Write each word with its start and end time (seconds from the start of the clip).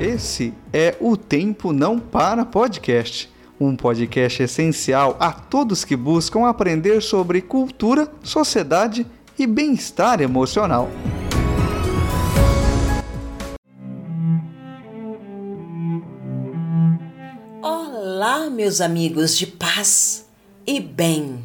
Esse 0.00 0.54
é 0.72 0.96
o 1.00 1.16
Tempo 1.16 1.72
Não 1.72 1.98
Para 1.98 2.44
Podcast, 2.44 3.28
um 3.58 3.74
podcast 3.74 4.44
essencial 4.44 5.16
a 5.18 5.32
todos 5.32 5.84
que 5.84 5.96
buscam 5.96 6.46
aprender 6.46 7.02
sobre 7.02 7.42
cultura, 7.42 8.08
sociedade 8.22 9.04
e 9.36 9.44
bem-estar 9.44 10.20
emocional. 10.20 10.88
Olá, 17.60 18.48
meus 18.50 18.80
amigos 18.80 19.36
de 19.36 19.48
paz 19.48 20.28
e 20.64 20.78
bem. 20.78 21.42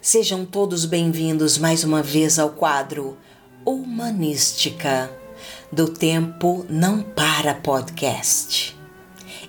Sejam 0.00 0.44
todos 0.44 0.84
bem-vindos 0.84 1.58
mais 1.58 1.82
uma 1.82 2.00
vez 2.00 2.38
ao 2.38 2.50
quadro 2.50 3.16
Humanística 3.64 5.10
do 5.72 5.88
Tempo 5.88 6.64
Não 6.68 7.02
Para 7.02 7.54
Podcast. 7.54 8.76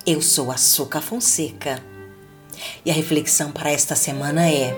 Eu 0.06 0.22
sou 0.22 0.52
a 0.52 0.58
Suca 0.58 1.02
Fonseca 1.02 1.84
e 2.86 2.92
a 2.92 2.94
reflexão 2.94 3.52
para 3.52 3.72
esta 3.72 3.96
semana 3.96 4.50
é: 4.50 4.74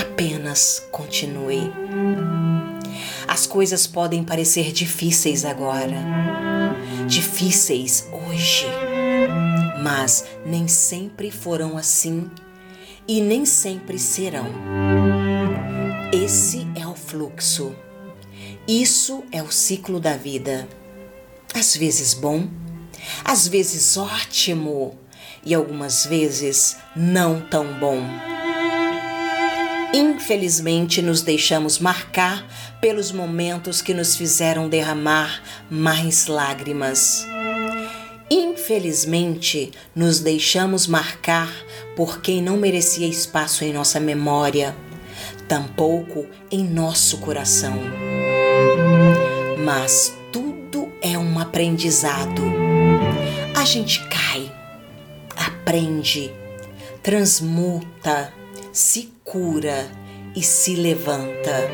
apenas 0.00 0.86
continue. 0.90 1.72
As 3.26 3.46
coisas 3.46 3.86
podem 3.86 4.24
parecer 4.24 4.72
difíceis 4.72 5.44
agora, 5.44 5.96
difíceis 7.06 8.06
hoje, 8.12 8.66
mas 9.82 10.24
nem 10.44 10.66
sempre 10.68 11.30
foram 11.30 11.78
assim 11.78 12.30
e 13.06 13.20
nem 13.20 13.44
sempre 13.44 13.98
serão. 13.98 14.46
Esse 16.12 16.66
fluxo. 17.10 17.74
Isso 18.68 19.24
é 19.32 19.42
o 19.42 19.50
ciclo 19.50 19.98
da 19.98 20.16
vida. 20.16 20.68
Às 21.52 21.76
vezes 21.76 22.14
bom, 22.14 22.48
às 23.24 23.48
vezes 23.48 23.96
ótimo 23.96 24.96
e 25.44 25.52
algumas 25.52 26.06
vezes 26.06 26.76
não 26.94 27.40
tão 27.40 27.78
bom. 27.80 28.00
Infelizmente, 29.92 31.02
nos 31.02 31.20
deixamos 31.22 31.80
marcar 31.80 32.46
pelos 32.80 33.10
momentos 33.10 33.82
que 33.82 33.92
nos 33.92 34.14
fizeram 34.14 34.68
derramar 34.68 35.42
mais 35.68 36.28
lágrimas. 36.28 37.26
Infelizmente, 38.30 39.72
nos 39.96 40.20
deixamos 40.20 40.86
marcar 40.86 41.52
por 41.96 42.20
quem 42.20 42.40
não 42.40 42.56
merecia 42.56 43.08
espaço 43.08 43.64
em 43.64 43.72
nossa 43.72 43.98
memória 43.98 44.76
tampouco 45.50 46.28
em 46.48 46.62
nosso 46.62 47.18
coração. 47.18 47.74
Mas 49.58 50.16
tudo 50.30 50.92
é 51.02 51.18
um 51.18 51.40
aprendizado. 51.40 52.40
A 53.56 53.64
gente 53.64 54.06
cai, 54.06 54.48
aprende, 55.36 56.32
transmuta, 57.02 58.32
se 58.72 59.12
cura 59.24 59.90
e 60.36 60.40
se 60.40 60.76
levanta. 60.76 61.68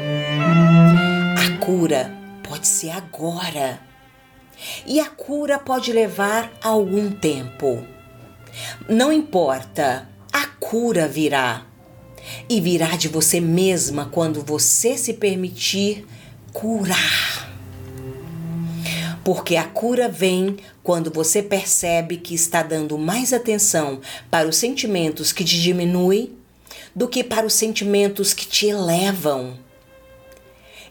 A 1.36 1.62
cura 1.62 2.10
pode 2.48 2.66
ser 2.66 2.92
agora. 2.92 3.78
E 4.86 4.98
a 4.98 5.10
cura 5.10 5.58
pode 5.58 5.92
levar 5.92 6.50
algum 6.64 7.10
tempo. 7.10 7.86
Não 8.88 9.12
importa, 9.12 10.08
a 10.32 10.47
cura 10.47 11.06
virá 11.06 11.66
e 12.48 12.60
virá 12.60 12.96
de 12.96 13.08
você 13.08 13.41
mesma 13.41 14.06
quando 14.06 14.42
você 14.42 14.96
se 14.96 15.14
permitir 15.14 16.06
curar. 16.52 17.46
Porque 19.24 19.56
a 19.56 19.64
cura 19.64 20.08
vem 20.08 20.56
quando 20.82 21.10
você 21.10 21.42
percebe 21.42 22.16
que 22.16 22.34
está 22.34 22.62
dando 22.62 22.97
mais 22.97 23.32
atenção 23.32 24.00
para 24.31 24.48
os 24.48 24.56
sentimentos 24.56 25.32
que 25.32 25.44
te 25.44 25.60
diminuem 25.60 26.32
do 26.94 27.09
que 27.09 27.25
para 27.25 27.47
os 27.47 27.54
sentimentos 27.54 28.32
que 28.32 28.47
te 28.47 28.66
elevam. 28.66 29.59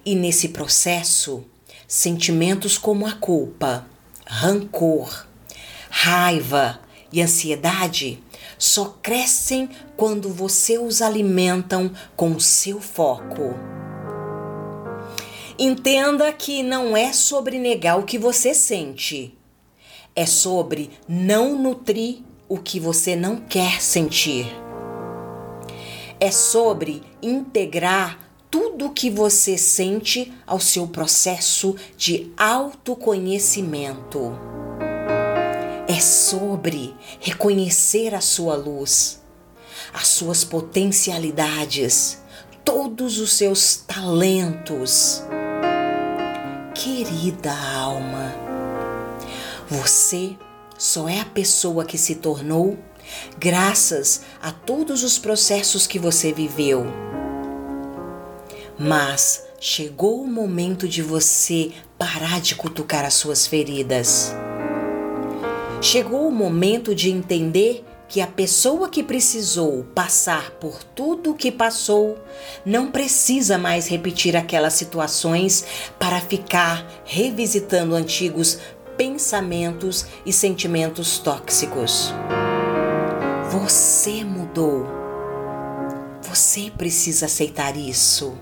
E 0.05 0.13
nesse 0.15 0.49
processo, 0.49 1.43
sentimentos 1.87 2.77
como 2.77 3.07
a 3.07 3.13
culpa, 3.13 3.87
rancor, 4.25 5.25
raiva 5.89 6.84
e 7.11 7.21
ansiedade 7.21 8.23
só 8.57 8.97
crescem 9.01 9.69
quando 9.95 10.29
você 10.29 10.77
os 10.77 11.01
alimentam 11.01 11.91
com 12.15 12.31
o 12.31 12.39
seu 12.39 12.79
foco. 12.79 13.53
Entenda 15.57 16.31
que 16.33 16.63
não 16.63 16.97
é 16.97 17.13
sobre 17.13 17.57
negar 17.57 17.97
o 17.97 18.03
que 18.03 18.17
você 18.17 18.53
sente, 18.53 19.37
é 20.15 20.25
sobre 20.25 20.89
não 21.07 21.57
nutrir 21.57 22.19
o 22.47 22.57
que 22.57 22.79
você 22.79 23.15
não 23.15 23.37
quer 23.37 23.81
sentir. 23.81 24.45
É 26.19 26.31
sobre 26.31 27.03
integrar 27.21 28.19
tudo 28.49 28.87
o 28.87 28.91
que 28.91 29.09
você 29.09 29.57
sente 29.57 30.33
ao 30.45 30.59
seu 30.59 30.87
processo 30.87 31.75
de 31.97 32.31
autoconhecimento 32.37 34.55
é 35.95 35.99
sobre 36.01 36.93
reconhecer 37.21 38.13
a 38.13 38.19
sua 38.19 38.53
luz, 38.55 39.21
as 39.93 40.07
suas 40.09 40.43
potencialidades, 40.43 42.19
todos 42.65 43.17
os 43.17 43.31
seus 43.31 43.77
talentos. 43.77 45.23
Querida 46.73 47.53
alma, 47.77 48.35
você 49.69 50.35
só 50.77 51.07
é 51.07 51.21
a 51.21 51.25
pessoa 51.25 51.85
que 51.85 51.97
se 51.97 52.15
tornou 52.15 52.77
graças 53.39 54.23
a 54.41 54.51
todos 54.51 55.01
os 55.01 55.17
processos 55.17 55.87
que 55.87 55.97
você 55.97 56.33
viveu. 56.33 56.85
Mas 58.77 59.45
chegou 59.61 60.21
o 60.21 60.27
momento 60.27 60.89
de 60.89 61.01
você 61.01 61.71
parar 61.97 62.41
de 62.41 62.53
cutucar 62.53 63.05
as 63.05 63.13
suas 63.13 63.47
feridas 63.47 64.35
Chegou 65.85 66.27
o 66.27 66.31
momento 66.31 66.95
de 66.95 67.11
entender 67.11 67.85
que 68.07 68.19
a 68.19 68.25
pessoa 68.25 68.89
que 68.89 69.03
precisou 69.03 69.83
passar 69.93 70.49
por 70.53 70.83
tudo 70.83 71.29
o 71.29 71.35
que 71.35 71.51
passou 71.51 72.17
não 72.65 72.89
precisa 72.89 73.55
mais 73.59 73.87
repetir 73.87 74.35
aquelas 74.35 74.73
situações 74.73 75.63
para 75.99 76.19
ficar 76.19 76.83
revisitando 77.05 77.93
antigos 77.93 78.57
pensamentos 78.97 80.07
e 80.25 80.33
sentimentos 80.33 81.19
tóxicos. 81.19 82.11
Você 83.51 84.23
mudou. 84.23 84.87
Você 86.23 86.71
precisa 86.75 87.27
aceitar 87.27 87.77
isso. 87.77 88.35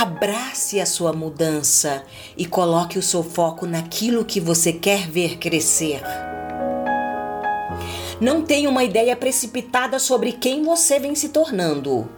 Abrace 0.00 0.78
a 0.78 0.86
sua 0.86 1.12
mudança 1.12 2.04
e 2.36 2.46
coloque 2.46 3.00
o 3.00 3.02
seu 3.02 3.24
foco 3.24 3.66
naquilo 3.66 4.24
que 4.24 4.38
você 4.38 4.72
quer 4.72 5.10
ver 5.10 5.38
crescer. 5.38 6.00
Não 8.20 8.42
tenha 8.42 8.70
uma 8.70 8.84
ideia 8.84 9.16
precipitada 9.16 9.98
sobre 9.98 10.30
quem 10.30 10.62
você 10.62 11.00
vem 11.00 11.16
se 11.16 11.30
tornando. 11.30 12.08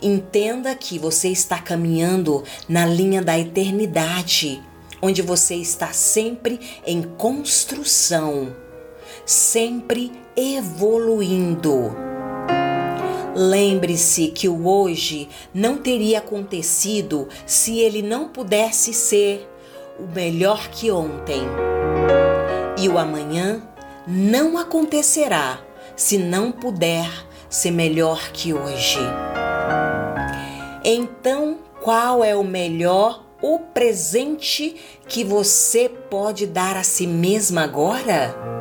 Entenda 0.00 0.74
que 0.74 0.98
você 0.98 1.28
está 1.28 1.58
caminhando 1.58 2.42
na 2.66 2.86
linha 2.86 3.20
da 3.20 3.38
eternidade, 3.38 4.62
onde 5.02 5.20
você 5.20 5.56
está 5.56 5.92
sempre 5.92 6.58
em 6.86 7.02
construção, 7.02 8.56
sempre 9.26 10.10
evoluindo. 10.34 12.13
Lembre-se 13.34 14.28
que 14.28 14.48
o 14.48 14.68
hoje 14.68 15.28
não 15.52 15.76
teria 15.76 16.18
acontecido 16.18 17.28
se 17.44 17.80
ele 17.80 18.00
não 18.00 18.28
pudesse 18.28 18.94
ser 18.94 19.50
o 19.98 20.06
melhor 20.14 20.68
que 20.68 20.90
ontem. 20.90 21.42
E 22.78 22.88
o 22.88 22.96
amanhã 22.96 23.62
não 24.06 24.56
acontecerá 24.56 25.60
se 25.96 26.16
não 26.16 26.52
puder 26.52 27.10
ser 27.48 27.72
melhor 27.72 28.30
que 28.32 28.52
hoje. 28.52 28.98
Então, 30.84 31.58
qual 31.82 32.22
é 32.22 32.36
o 32.36 32.44
melhor, 32.44 33.24
o 33.42 33.58
presente 33.58 34.76
que 35.08 35.24
você 35.24 35.88
pode 35.88 36.46
dar 36.46 36.76
a 36.76 36.82
si 36.82 37.06
mesma 37.06 37.62
agora? 37.62 38.53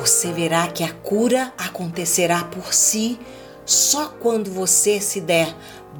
Você 0.00 0.32
verá 0.32 0.66
que 0.68 0.82
a 0.82 0.90
cura 0.90 1.52
acontecerá 1.58 2.42
por 2.44 2.72
si 2.72 3.20
só 3.66 4.08
quando 4.08 4.50
você 4.50 4.98
se 4.98 5.20
der 5.20 5.54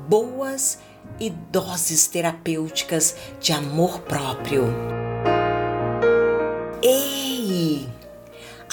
boas 0.09 0.79
e 1.21 1.29
doses 1.29 2.07
terapêuticas 2.07 3.15
de 3.39 3.53
amor 3.53 4.01
próprio. 4.01 4.65
Ei! 6.83 7.87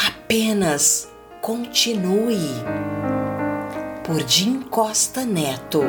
Apenas 0.07 1.09
continue. 1.41 2.37
Por 4.05 4.25
Jim 4.25 4.61
Costa 4.61 5.25
Neto. 5.25 5.81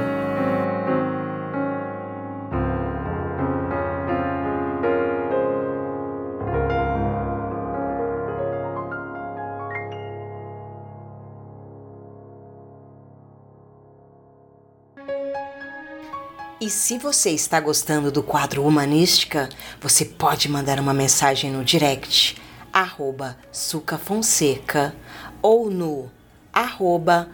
E 16.60 16.68
se 16.68 16.98
você 16.98 17.30
está 17.30 17.60
gostando 17.60 18.10
do 18.10 18.20
quadro 18.20 18.64
Humanística, 18.66 19.48
você 19.80 20.04
pode 20.04 20.48
mandar 20.48 20.80
uma 20.80 20.92
mensagem 20.92 21.52
no 21.52 21.64
direct, 21.64 22.36
arroba 22.72 23.38
Sucafonseca, 23.52 24.92
ou 25.40 25.70
no 25.70 26.10
arroba 26.52 27.28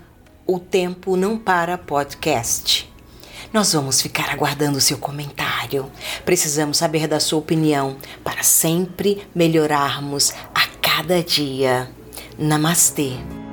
O 0.46 0.58
Tempo 0.58 1.16
Não 1.16 1.38
Para 1.38 1.78
Podcast. 1.78 2.92
Nós 3.50 3.72
vamos 3.72 4.02
ficar 4.02 4.28
aguardando 4.28 4.78
seu 4.78 4.98
comentário. 4.98 5.90
Precisamos 6.26 6.76
saber 6.76 7.08
da 7.08 7.18
sua 7.18 7.38
opinião 7.38 7.96
para 8.22 8.42
sempre 8.42 9.26
melhorarmos 9.34 10.34
a 10.54 10.66
cada 10.82 11.22
dia. 11.22 11.90
Namastê! 12.36 13.43